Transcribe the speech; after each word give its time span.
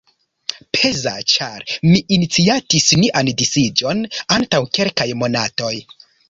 Peza, 0.75 1.11
ĉar 1.33 1.65
mi 1.91 1.99
iniciatis 2.17 2.87
nian 3.03 3.29
disiĝon 3.43 4.03
antaŭ 4.39 4.63
kelkaj 4.79 5.09
monatoj. 5.25 5.73